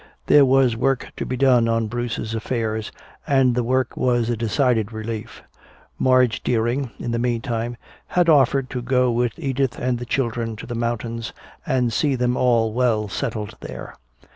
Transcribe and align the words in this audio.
There 0.25 0.45
was 0.45 0.75
work 0.75 1.11
to 1.17 1.27
be 1.27 1.37
done 1.37 1.67
on 1.67 1.85
Bruce's 1.85 2.33
affairs, 2.33 2.91
and 3.27 3.53
the 3.53 3.63
work 3.63 3.95
was 3.95 4.31
a 4.31 4.35
decided 4.35 4.91
relief. 4.91 5.43
Madge 5.99 6.41
Deering, 6.41 6.89
in 6.97 7.11
the 7.11 7.19
meantime, 7.19 7.77
had 8.07 8.27
offered 8.27 8.67
to 8.71 8.81
go 8.81 9.11
with 9.11 9.37
Edith 9.37 9.77
and 9.77 9.99
the 9.99 10.07
children 10.07 10.55
to 10.55 10.65
the 10.65 10.73
mountains 10.73 11.33
and 11.67 11.93
see 11.93 12.15
them 12.15 12.35
all 12.35 12.73
well 12.73 13.09
settled 13.09 13.55
there. 13.61 13.93